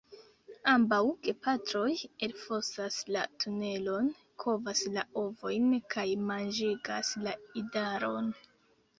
Ambaŭ 0.71 0.99
gepatroj 1.25 1.89
elfosas 2.27 2.97
la 3.15 3.25
tunelon, 3.43 4.07
kovas 4.43 4.81
la 4.95 5.03
ovojn 5.25 5.67
kaj 5.97 6.05
manĝigas 6.31 7.13
la 7.27 7.35
idaron. 7.63 8.33